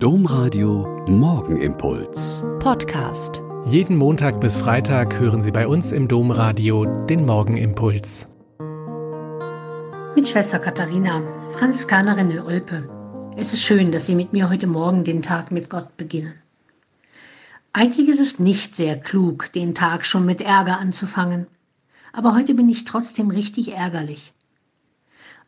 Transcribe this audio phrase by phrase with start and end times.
[0.00, 2.44] Domradio Morgenimpuls.
[2.60, 3.42] Podcast.
[3.64, 8.28] Jeden Montag bis Freitag hören Sie bei uns im Domradio den Morgenimpuls.
[10.14, 12.88] Mit Schwester Katharina, Franziskanerin in Olpe.
[13.36, 16.34] Es ist schön, dass Sie mit mir heute Morgen den Tag mit Gott beginnen.
[17.72, 21.48] Eigentlich ist es nicht sehr klug, den Tag schon mit Ärger anzufangen.
[22.12, 24.32] Aber heute bin ich trotzdem richtig ärgerlich.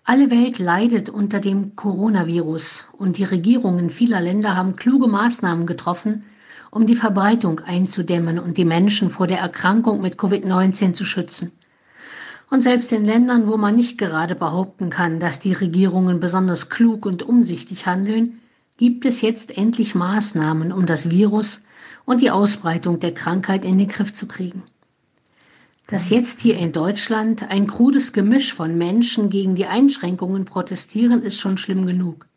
[0.05, 6.25] Alle Welt leidet unter dem Coronavirus und die Regierungen vieler Länder haben kluge Maßnahmen getroffen,
[6.71, 11.53] um die Verbreitung einzudämmen und die Menschen vor der Erkrankung mit Covid-19 zu schützen.
[12.49, 17.07] Und selbst in Ländern, wo man nicht gerade behaupten kann, dass die Regierungen besonders klug
[17.07, 18.41] und umsichtig handeln,
[18.79, 21.61] gibt es jetzt endlich Maßnahmen, um das Virus
[22.07, 24.63] und die Ausbreitung der Krankheit in den Griff zu kriegen.
[25.91, 31.41] Dass jetzt hier in Deutschland ein krudes Gemisch von Menschen gegen die Einschränkungen protestieren, ist
[31.41, 32.29] schon schlimm genug.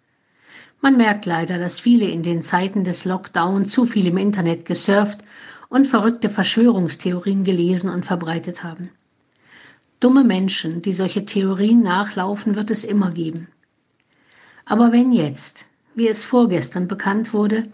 [0.82, 5.20] Man merkt leider, dass viele in den Zeiten des Lockdown zu viel im Internet gesurft
[5.70, 8.90] und verrückte Verschwörungstheorien gelesen und verbreitet haben.
[10.00, 13.50] Dumme Menschen, die solche Theorien nachlaufen, wird es immer geben.
[14.66, 17.68] Aber wenn jetzt, wie es vorgestern bekannt wurde,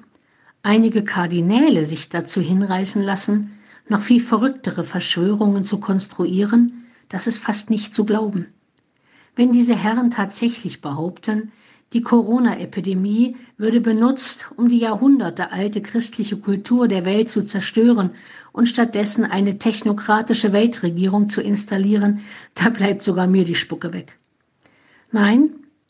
[0.61, 3.58] einige Kardinäle sich dazu hinreißen lassen,
[3.89, 8.47] noch viel verrücktere Verschwörungen zu konstruieren, das ist fast nicht zu glauben.
[9.35, 11.51] Wenn diese Herren tatsächlich behaupten,
[11.93, 18.11] die Corona-Epidemie würde benutzt, um die jahrhundertealte christliche Kultur der Welt zu zerstören
[18.51, 22.19] und stattdessen eine technokratische Weltregierung zu installieren,
[22.53, 24.19] da bleibt sogar mir die Spucke weg.
[25.11, 25.49] Nein,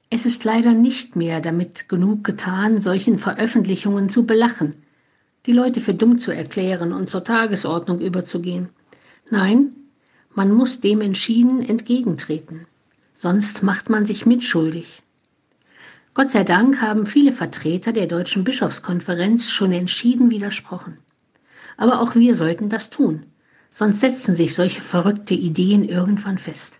[0.09, 4.75] es ist leider nicht mehr damit genug getan, solchen Veröffentlichungen zu belachen
[5.45, 8.69] die Leute für dumm zu erklären und zur Tagesordnung überzugehen.
[9.29, 9.71] Nein,
[10.33, 12.65] man muss dem entschieden entgegentreten,
[13.15, 15.01] sonst macht man sich mitschuldig.
[16.13, 20.97] Gott sei Dank haben viele Vertreter der Deutschen Bischofskonferenz schon entschieden widersprochen.
[21.77, 23.23] Aber auch wir sollten das tun,
[23.69, 26.79] sonst setzen sich solche verrückte Ideen irgendwann fest.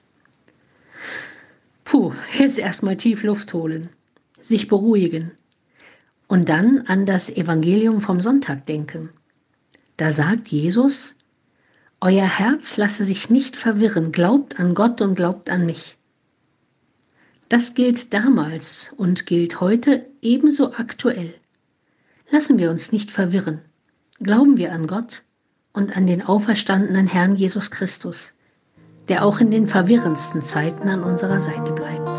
[1.85, 3.89] Puh, jetzt erstmal tief Luft holen,
[4.41, 5.31] sich beruhigen,
[6.29, 9.09] und dann an das Evangelium vom Sonntag denken.
[9.97, 11.15] Da sagt Jesus,
[11.99, 15.97] Euer Herz lasse sich nicht verwirren, glaubt an Gott und glaubt an mich.
[17.49, 21.33] Das gilt damals und gilt heute ebenso aktuell.
[22.29, 23.59] Lassen wir uns nicht verwirren.
[24.19, 25.23] Glauben wir an Gott
[25.73, 28.33] und an den auferstandenen Herrn Jesus Christus,
[29.07, 32.18] der auch in den verwirrendsten Zeiten an unserer Seite bleibt.